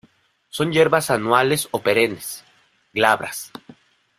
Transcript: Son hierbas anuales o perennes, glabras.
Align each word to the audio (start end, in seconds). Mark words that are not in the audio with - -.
Son 0.49 0.71
hierbas 0.73 1.11
anuales 1.11 1.67
o 1.69 1.79
perennes, 1.83 2.43
glabras. 2.91 3.51